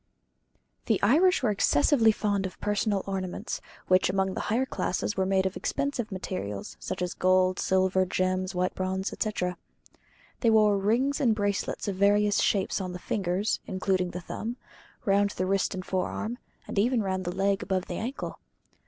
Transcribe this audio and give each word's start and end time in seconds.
The 0.87 0.99
Irish 1.03 1.43
were 1.43 1.51
excessively 1.51 2.11
fond 2.11 2.47
of 2.47 2.59
personal 2.59 3.03
ornaments, 3.05 3.61
which 3.87 4.09
among 4.09 4.33
the 4.33 4.39
higher 4.49 4.65
classes 4.65 5.15
were 5.15 5.27
made 5.27 5.45
of 5.45 5.55
expensive 5.55 6.11
materials, 6.11 6.75
such 6.79 7.03
as 7.03 7.13
gold, 7.13 7.59
silver, 7.59 8.03
gems, 8.03 8.55
white 8.55 8.73
bronze, 8.73 9.13
etc. 9.13 9.57
They 10.39 10.49
wore 10.49 10.79
rings 10.79 11.21
and 11.21 11.35
bracelets 11.35 11.87
of 11.87 11.97
various 11.97 12.39
shapes 12.41 12.81
on 12.81 12.93
the 12.93 12.97
fingers 12.97 13.59
(including 13.67 14.09
the 14.09 14.21
thumb), 14.21 14.57
round 15.05 15.29
the 15.37 15.45
wrist 15.45 15.75
and 15.75 15.85
forearm, 15.85 16.39
and 16.67 16.79
even 16.79 17.03
round 17.03 17.23
the 17.23 17.35
leg 17.35 17.61
above 17.61 17.85
the 17.85 17.97
ankle. 17.97 18.39